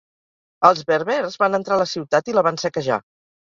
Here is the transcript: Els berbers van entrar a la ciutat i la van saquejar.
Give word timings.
Els 0.69 0.79
berbers 0.91 1.35
van 1.43 1.59
entrar 1.59 1.77
a 1.77 1.79
la 1.83 1.87
ciutat 1.93 2.33
i 2.33 2.37
la 2.39 2.45
van 2.49 2.59
saquejar. 2.65 2.99